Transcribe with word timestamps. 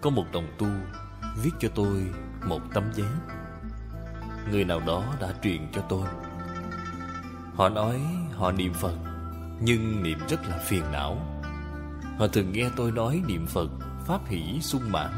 Có 0.00 0.10
một 0.10 0.24
đồng 0.32 0.46
tu 0.58 0.66
viết 1.42 1.50
cho 1.60 1.68
tôi 1.74 2.06
một 2.46 2.60
tấm 2.74 2.84
giấy. 2.94 3.08
Người 4.50 4.64
nào 4.64 4.80
đó 4.86 5.04
đã 5.20 5.34
truyền 5.42 5.72
cho 5.72 5.80
tôi. 5.88 6.06
Họ 7.54 7.68
nói 7.68 8.00
họ 8.34 8.52
niệm 8.52 8.74
Phật, 8.74 8.94
Nhưng 9.60 10.02
niệm 10.02 10.18
rất 10.28 10.48
là 10.48 10.58
phiền 10.58 10.84
não. 10.92 11.42
Họ 12.18 12.28
thường 12.28 12.52
nghe 12.52 12.70
tôi 12.76 12.92
nói 12.92 13.22
niệm 13.26 13.46
Phật, 13.46 13.70
Pháp 14.06 14.20
hỷ 14.26 14.60
sung 14.60 14.92
mãn. 14.92 15.10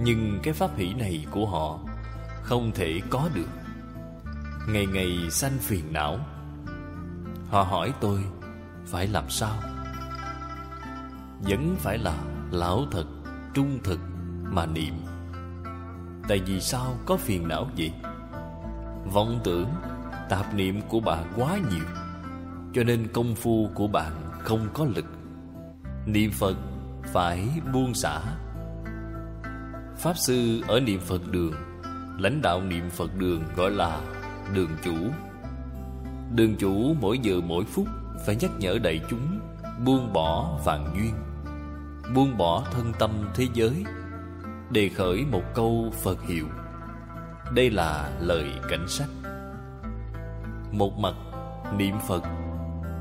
Nhưng 0.00 0.40
cái 0.42 0.54
pháp 0.54 0.76
hỷ 0.76 0.94
này 0.94 1.26
của 1.30 1.46
họ 1.46 1.78
Không 2.42 2.72
thể 2.74 3.00
có 3.10 3.28
được. 3.34 3.48
Ngày 4.68 4.86
ngày 4.86 5.30
sanh 5.30 5.58
phiền 5.58 5.92
não. 5.92 6.18
Họ 7.50 7.62
hỏi 7.62 7.92
tôi, 8.00 8.24
Phải 8.86 9.06
làm 9.06 9.30
sao? 9.30 9.56
Vẫn 11.40 11.76
phải 11.78 11.98
là 11.98 12.16
lão 12.50 12.86
thật. 12.90 13.04
Trung 13.54 13.78
thực 13.84 14.00
mà 14.50 14.66
niệm. 14.66 14.94
Tại 16.28 16.40
vì 16.46 16.60
sao 16.60 16.96
có 17.06 17.16
phiền 17.16 17.48
não 17.48 17.70
vậy? 17.76 17.92
Vọng 19.12 19.40
tưởng, 19.44 19.68
Tạp 20.28 20.54
niệm 20.54 20.80
của 20.88 21.00
bạn 21.00 21.32
quá 21.36 21.58
nhiều, 21.70 21.84
Cho 22.74 22.84
nên 22.84 23.08
công 23.12 23.34
phu 23.34 23.70
của 23.74 23.86
bạn 23.86 24.12
không 24.38 24.68
có 24.74 24.84
lực. 24.96 25.04
Niệm 26.06 26.30
Phật 26.30 26.56
phải 27.12 27.48
buông 27.72 27.94
xả. 27.94 28.20
Pháp 29.96 30.18
Sư 30.18 30.60
ở 30.68 30.80
niệm 30.80 31.00
Phật 31.00 31.30
đường, 31.30 31.54
Lãnh 32.18 32.42
đạo 32.42 32.62
niệm 32.62 32.90
Phật 32.90 33.16
đường 33.18 33.42
gọi 33.56 33.70
là 33.70 34.00
đường 34.54 34.70
chủ. 34.84 34.94
Đường 36.34 36.56
chủ 36.56 36.94
mỗi 37.00 37.18
giờ 37.18 37.40
mỗi 37.40 37.64
phút 37.64 37.86
Phải 38.26 38.36
nhắc 38.36 38.50
nhở 38.58 38.78
đại 38.78 39.00
chúng 39.10 39.40
Buông 39.84 40.12
bỏ 40.12 40.58
vạn 40.64 40.94
duyên. 40.96 41.31
Buông 42.14 42.38
bỏ 42.38 42.64
thân 42.72 42.92
tâm 42.98 43.10
thế 43.34 43.46
giới, 43.54 43.84
Đề 44.70 44.88
khởi 44.88 45.24
một 45.24 45.42
câu 45.54 45.92
Phật 46.02 46.22
hiệu. 46.22 46.46
Đây 47.54 47.70
là 47.70 48.10
lời 48.20 48.50
cảnh 48.68 48.88
sách 48.88 49.08
Một 50.72 50.98
mặt 50.98 51.14
niệm 51.76 51.94
Phật, 52.08 52.22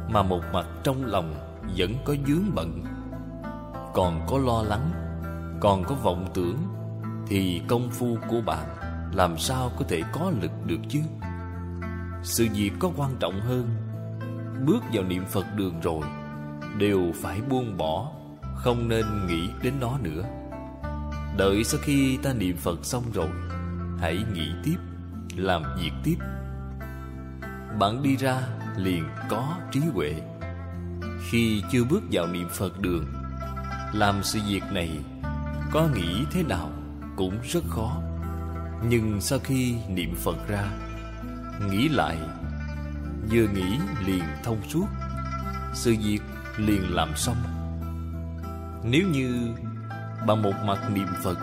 Mà 0.10 0.24
một 0.24 0.42
mặt 0.54 0.66
trong 0.84 1.06
lòng 1.06 1.36
vẫn 1.78 1.96
có 2.06 2.16
dướng 2.28 2.56
bận. 2.56 2.84
Còn 3.94 4.22
có 4.28 4.38
lo 4.38 4.64
lắng, 4.64 4.92
Còn 5.60 5.84
có 5.84 5.96
vọng 5.96 6.28
tưởng, 6.34 6.58
Thì 7.28 7.62
công 7.68 7.90
phu 7.90 8.18
của 8.30 8.42
bạn 8.46 8.68
Làm 9.14 9.38
sao 9.38 9.72
có 9.80 9.86
thể 9.88 10.02
có 10.14 10.32
lực 10.42 10.52
được 10.66 10.80
chứ? 10.90 11.00
Sự 12.24 12.48
việc 12.54 12.72
có 12.80 12.92
quan 12.98 13.12
trọng 13.20 13.42
hơn. 13.42 13.70
Bước 14.66 14.84
vào 14.94 15.04
niệm 15.04 15.26
Phật 15.26 15.46
đường 15.56 15.80
rồi, 15.82 16.02
Đều 16.78 17.12
phải 17.22 17.42
buông 17.42 17.78
bỏ 17.78 18.12
không 18.64 18.90
nên 18.90 19.28
nghĩ 19.28 19.50
đến 19.64 19.74
nó 19.80 19.98
nữa. 19.98 20.24
Đợi 21.38 21.64
sau 21.64 21.80
khi 21.84 22.18
ta 22.18 22.34
niệm 22.34 22.58
Phật 22.58 22.86
xong 22.86 23.04
rồi, 23.14 23.30
Hãy 24.00 24.24
nghĩ 24.34 24.52
tiếp, 24.64 24.76
Làm 25.36 25.64
việc 25.78 25.92
tiếp. 26.04 26.16
Bạn 27.80 28.04
đi 28.04 28.16
ra 28.16 28.42
liền 28.78 29.04
có 29.30 29.58
trí 29.72 29.80
huệ. 29.80 30.16
Khi 31.30 31.64
chưa 31.72 31.84
bước 31.84 32.04
vào 32.12 32.28
niệm 32.28 32.48
Phật 32.50 32.80
đường, 32.80 33.06
Làm 33.94 34.24
sự 34.24 34.40
việc 34.48 34.64
này, 34.72 35.00
Có 35.72 35.88
nghĩ 35.96 36.26
thế 36.32 36.44
nào 36.44 36.70
cũng 37.16 37.38
rất 37.44 37.64
khó. 37.70 38.02
Nhưng 38.90 39.22
sau 39.22 39.40
khi 39.40 39.76
niệm 39.90 40.16
Phật 40.16 40.48
ra, 40.48 40.64
Nghĩ 41.72 41.90
lại, 41.90 42.18
Vừa 43.32 43.48
nghĩ 43.48 43.78
liền 44.06 44.24
thông 44.44 44.62
suốt. 44.70 44.86
Sự 45.74 45.96
việc 46.04 46.22
liền 46.58 46.96
làm 46.96 47.10
xong. 47.16 47.61
Nếu 48.84 49.08
như 49.08 49.50
Bằng 50.28 50.42
một 50.42 50.54
mặt 50.66 50.92
niệm 50.94 51.08
Phật, 51.24 51.38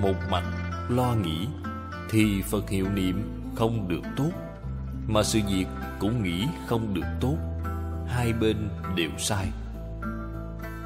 Một 0.00 0.14
mặt 0.30 0.42
lo 0.88 1.14
nghĩ, 1.14 1.48
Thì 2.10 2.42
Phật 2.42 2.70
hiệu 2.70 2.88
niệm 2.94 3.42
không 3.56 3.88
được 3.88 4.02
tốt, 4.16 4.30
Mà 5.06 5.22
sự 5.22 5.40
việc 5.48 5.66
cũng 6.00 6.22
nghĩ 6.22 6.46
không 6.66 6.94
được 6.94 7.06
tốt. 7.20 7.36
Hai 8.08 8.32
bên 8.32 8.68
đều 8.96 9.10
sai. 9.18 9.48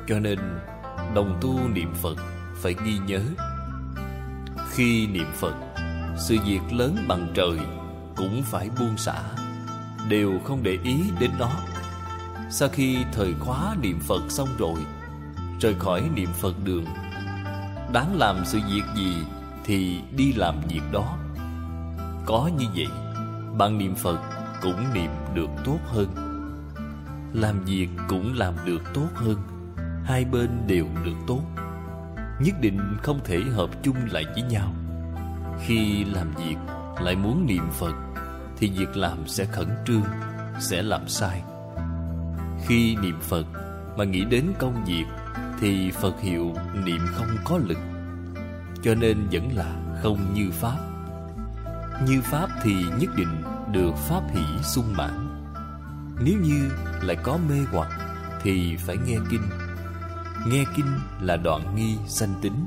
Cho 0.08 0.18
nên, 0.18 0.38
Đồng 1.14 1.38
tu 1.40 1.68
niệm 1.68 1.94
Phật 1.94 2.16
Phải 2.54 2.74
ghi 2.84 2.98
nhớ. 3.06 3.20
Khi 4.70 5.06
niệm 5.06 5.28
Phật, 5.34 5.54
Sự 6.16 6.36
việc 6.46 6.72
lớn 6.72 6.96
bằng 7.08 7.32
trời 7.34 7.58
Cũng 8.16 8.42
phải 8.42 8.70
buông 8.78 8.96
xả, 8.96 9.22
Đều 10.08 10.32
không 10.44 10.62
để 10.62 10.78
ý 10.84 10.96
đến 11.20 11.30
nó. 11.38 11.50
Sau 12.50 12.68
khi 12.68 12.96
thời 13.12 13.34
khóa 13.40 13.76
niệm 13.82 14.00
Phật 14.00 14.22
xong 14.28 14.48
rồi 14.58 14.78
Rời 15.60 15.74
khỏi 15.74 16.10
niệm 16.14 16.28
Phật 16.32 16.64
đường. 16.64 16.84
Đáng 17.92 18.16
làm 18.16 18.44
sự 18.44 18.60
việc 18.70 18.82
gì 18.96 19.16
Thì 19.64 20.00
đi 20.16 20.32
làm 20.32 20.60
việc 20.68 20.80
đó. 20.92 21.18
Có 22.26 22.50
như 22.58 22.64
vậy, 22.74 22.88
Bạn 23.58 23.78
niệm 23.78 23.94
Phật 23.94 24.18
cũng 24.62 24.84
niệm 24.94 25.10
được 25.34 25.48
tốt 25.64 25.78
hơn. 25.84 26.08
Làm 27.32 27.64
việc 27.64 27.88
cũng 28.08 28.34
làm 28.36 28.54
được 28.64 28.82
tốt 28.94 29.08
hơn. 29.14 29.36
Hai 30.04 30.24
bên 30.24 30.50
đều 30.66 30.86
được 31.04 31.16
tốt. 31.26 31.42
Nhất 32.40 32.54
định 32.60 32.80
không 33.02 33.20
thể 33.24 33.40
hợp 33.40 33.70
chung 33.82 33.96
lại 34.10 34.24
với 34.34 34.42
nhau. 34.42 34.72
Khi 35.66 36.04
làm 36.04 36.30
việc 36.34 36.56
lại 37.00 37.16
muốn 37.16 37.46
niệm 37.46 37.70
Phật, 37.72 37.94
Thì 38.58 38.70
việc 38.70 38.96
làm 38.96 39.28
sẽ 39.28 39.44
khẩn 39.44 39.68
trương, 39.86 40.04
Sẽ 40.60 40.82
làm 40.82 41.08
sai. 41.08 41.42
Khi 42.66 42.96
niệm 42.96 43.20
Phật 43.20 43.44
mà 43.96 44.04
nghĩ 44.04 44.24
đến 44.24 44.52
công 44.58 44.84
việc 44.84 45.04
thì 45.60 45.90
Phật 45.90 46.20
hiệu 46.20 46.54
niệm 46.84 47.00
không 47.12 47.36
có 47.44 47.58
lực, 47.58 47.78
Cho 48.82 48.94
nên 48.94 49.28
vẫn 49.32 49.56
là 49.56 49.76
không 50.02 50.34
như 50.34 50.50
Pháp. 50.50 50.78
Như 52.06 52.20
Pháp 52.20 52.48
thì 52.62 52.74
nhất 52.98 53.10
định 53.16 53.42
được 53.72 53.92
Pháp 53.96 54.22
hỷ 54.34 54.62
sung 54.62 54.94
mãn. 54.96 55.44
Nếu 56.24 56.34
như 56.42 56.70
lại 57.02 57.16
có 57.22 57.38
mê 57.48 57.56
hoặc 57.72 57.88
Thì 58.42 58.76
phải 58.76 58.96
nghe 59.06 59.16
kinh. 59.30 59.42
Nghe 60.46 60.64
kinh 60.76 60.98
là 61.20 61.36
đoạn 61.36 61.76
nghi 61.76 61.96
sanh 62.06 62.34
tính, 62.42 62.66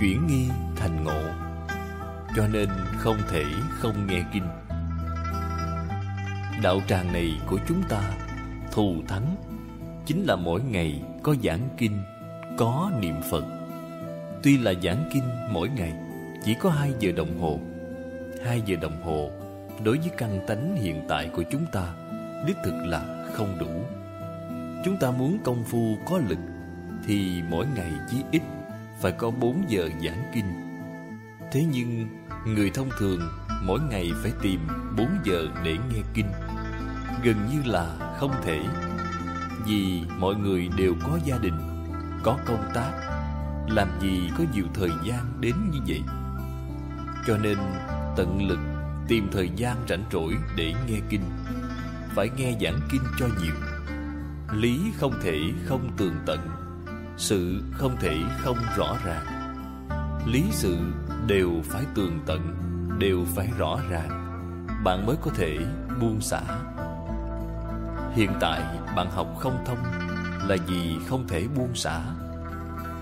Chuyển 0.00 0.26
nghi 0.26 0.48
thành 0.76 1.04
ngộ, 1.04 1.22
Cho 2.36 2.48
nên 2.48 2.68
không 2.98 3.18
thể 3.28 3.44
không 3.78 4.06
nghe 4.06 4.24
kinh. 4.32 4.46
Đạo 6.62 6.80
tràng 6.88 7.12
này 7.12 7.40
của 7.46 7.58
chúng 7.68 7.82
ta 7.88 8.02
Thù 8.72 9.02
thắng 9.08 9.36
Chính 10.10 10.24
là 10.24 10.36
mỗi 10.36 10.60
ngày 10.60 11.02
có 11.22 11.34
giảng 11.44 11.68
kinh, 11.76 12.02
Có 12.58 12.90
niệm 13.00 13.14
Phật. 13.30 13.44
Tuy 14.42 14.58
là 14.58 14.72
giảng 14.82 15.10
kinh 15.12 15.22
mỗi 15.50 15.68
ngày, 15.68 15.92
Chỉ 16.44 16.54
có 16.54 16.70
hai 16.70 16.92
giờ 16.98 17.12
đồng 17.12 17.38
hồ. 17.38 17.60
Hai 18.44 18.62
giờ 18.66 18.76
đồng 18.82 19.02
hồ 19.02 19.30
Đối 19.84 19.98
với 19.98 20.10
căn 20.18 20.40
tánh 20.46 20.76
hiện 20.76 21.02
tại 21.08 21.30
của 21.36 21.42
chúng 21.50 21.66
ta, 21.72 21.94
Đích 22.46 22.56
thực 22.64 22.74
là 22.84 23.26
không 23.32 23.56
đủ. 23.60 23.70
Chúng 24.84 24.96
ta 25.00 25.10
muốn 25.10 25.38
công 25.44 25.64
phu 25.64 25.96
có 26.06 26.18
lực 26.28 26.38
Thì 27.06 27.42
mỗi 27.48 27.66
ngày 27.76 27.92
chí 28.10 28.16
ít 28.30 28.42
Phải 29.00 29.12
có 29.12 29.30
bốn 29.30 29.64
giờ 29.68 29.88
giảng 30.04 30.30
kinh. 30.34 30.52
Thế 31.52 31.64
nhưng, 31.72 32.08
Người 32.46 32.70
thông 32.74 32.88
thường 32.98 33.20
Mỗi 33.62 33.80
ngày 33.90 34.10
phải 34.22 34.32
tìm 34.42 34.60
bốn 34.96 35.08
giờ 35.24 35.48
để 35.64 35.72
nghe 35.72 36.00
kinh. 36.14 36.30
Gần 37.24 37.36
như 37.50 37.70
là 37.70 38.16
không 38.18 38.32
thể 38.42 38.60
vì 39.66 40.02
mọi 40.18 40.34
người 40.34 40.68
đều 40.76 40.94
có 41.04 41.18
gia 41.24 41.38
đình, 41.38 41.54
Có 42.22 42.38
công 42.46 42.70
tác, 42.74 42.92
Làm 43.68 43.88
gì 44.00 44.30
có 44.38 44.44
nhiều 44.54 44.64
thời 44.74 44.90
gian 45.04 45.24
đến 45.40 45.54
như 45.72 45.78
vậy. 45.86 46.02
Cho 47.26 47.38
nên, 47.38 47.58
tận 48.16 48.48
lực 48.48 48.58
tìm 49.08 49.28
thời 49.32 49.50
gian 49.56 49.76
rảnh 49.88 50.04
rỗi 50.12 50.36
để 50.56 50.74
nghe 50.88 51.00
kinh, 51.08 51.22
Phải 52.14 52.30
nghe 52.36 52.56
giảng 52.60 52.80
kinh 52.90 53.02
cho 53.18 53.26
nhiều. 53.42 53.54
Lý 54.52 54.92
không 54.96 55.12
thể 55.22 55.38
không 55.64 55.90
tường 55.96 56.14
tận, 56.26 56.38
Sự 57.16 57.62
không 57.72 57.96
thể 58.00 58.16
không 58.38 58.56
rõ 58.76 58.96
ràng. 59.04 59.26
Lý 60.26 60.44
sự 60.50 60.78
đều 61.26 61.50
phải 61.64 61.84
tường 61.94 62.20
tận, 62.26 62.56
Đều 62.98 63.24
phải 63.36 63.48
rõ 63.58 63.78
ràng. 63.90 64.26
Bạn 64.84 65.06
mới 65.06 65.16
có 65.22 65.30
thể 65.34 65.58
buông 66.00 66.20
xả. 66.20 66.40
Hiện 68.14 68.32
tại, 68.40 68.62
bạn 68.96 69.10
học 69.10 69.26
không 69.38 69.64
thông 69.66 69.78
Là 70.48 70.56
vì 70.66 70.98
không 71.08 71.28
thể 71.28 71.48
buông 71.56 71.74
xả. 71.74 72.00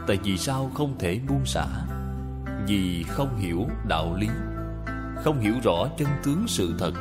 Tại 0.06 0.19
vì 0.25 0.38
sao 0.38 0.70
không 0.75 0.99
thể 0.99 1.20
buông 1.28 1.46
xả? 1.46 1.66
Vì 2.66 3.02
không 3.08 3.38
hiểu 3.38 3.66
đạo 3.88 4.14
lý, 4.14 4.28
Không 5.25 5.40
hiểu 5.40 5.55
rõ 5.62 5.88
chân 5.99 6.08
tướng 6.25 6.44
sự 6.46 6.75
thật, 6.78 6.93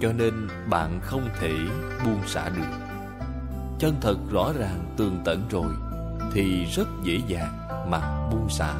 Cho 0.00 0.12
nên 0.12 0.48
bạn 0.70 1.00
không 1.02 1.28
thể 1.40 1.54
buông 2.04 2.26
xả 2.26 2.48
được. 2.48 2.92
Chân 3.78 3.94
thật 4.00 4.16
rõ 4.32 4.52
ràng 4.58 4.94
tường 4.96 5.20
tận 5.24 5.42
rồi 5.50 5.72
Thì 6.32 6.64
rất 6.64 6.88
dễ 7.02 7.20
dàng 7.26 7.58
mà 7.90 8.28
buông 8.30 8.48
xả. 8.50 8.74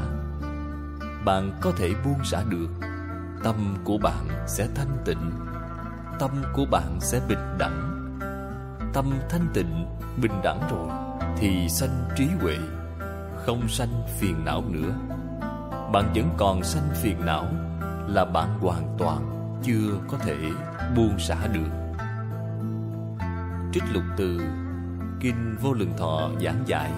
Bạn 1.24 1.52
có 1.60 1.72
thể 1.76 1.94
buông 2.04 2.24
xả 2.24 2.42
được, 2.48 2.68
Tâm 3.44 3.76
của 3.84 3.98
bạn 3.98 4.26
sẽ 4.46 4.68
thanh 4.74 4.96
tịnh, 5.04 5.30
Tâm 6.18 6.30
của 6.52 6.64
bạn 6.70 6.98
sẽ 7.00 7.20
bình 7.28 7.58
đẳng. 7.58 7.91
Tâm 8.92 9.12
thanh 9.28 9.46
tịnh, 9.54 9.86
bình 10.16 10.32
đẳng 10.44 10.60
rồi 10.70 10.88
Thì 11.36 11.68
sanh 11.68 12.08
trí 12.16 12.26
huệ 12.40 12.56
không 13.36 13.68
sanh 13.68 14.02
phiền 14.18 14.44
não 14.44 14.62
nữa. 14.68 14.94
Bạn 15.92 16.12
vẫn 16.14 16.30
còn 16.36 16.64
sanh 16.64 16.88
phiền 16.94 17.16
não 17.26 17.46
Là 18.08 18.24
bạn 18.24 18.58
hoàn 18.58 18.96
toàn 18.98 19.22
chưa 19.62 19.98
có 20.08 20.18
thể 20.18 20.36
buông 20.96 21.18
xả 21.18 21.46
được. 21.46 21.98
Trích 23.72 23.84
lục 23.92 24.04
từ 24.16 24.40
Kinh 25.20 25.56
Vô 25.60 25.72
Lượng 25.72 25.92
Thọ 25.98 26.30
giảng 26.40 26.62
giải 26.66 26.90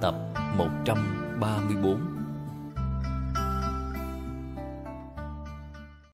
Tập 0.00 0.14
134 0.56 2.17